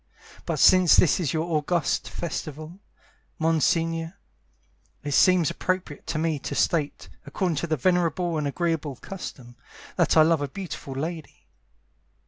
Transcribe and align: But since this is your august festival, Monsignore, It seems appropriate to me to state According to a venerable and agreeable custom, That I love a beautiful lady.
But 0.47 0.57
since 0.57 0.95
this 0.95 1.19
is 1.19 1.31
your 1.31 1.45
august 1.55 2.09
festival, 2.09 2.79
Monsignore, 3.37 4.17
It 5.03 5.11
seems 5.11 5.51
appropriate 5.51 6.07
to 6.07 6.17
me 6.17 6.39
to 6.39 6.55
state 6.55 7.07
According 7.27 7.57
to 7.57 7.71
a 7.71 7.77
venerable 7.77 8.39
and 8.39 8.47
agreeable 8.47 8.95
custom, 8.95 9.57
That 9.97 10.17
I 10.17 10.23
love 10.23 10.41
a 10.41 10.47
beautiful 10.47 10.95
lady. 10.95 11.45